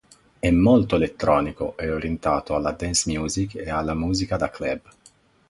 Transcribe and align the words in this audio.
È 0.39 0.49
molto 0.49 0.95
elettronico 0.95 1.77
e 1.77 1.91
orientato 1.91 2.55
alla 2.55 2.71
dance 2.71 3.07
music 3.11 3.53
e 3.53 3.69
alla 3.69 3.93
musica 3.93 4.35
da 4.35 4.49
club. 4.49 4.81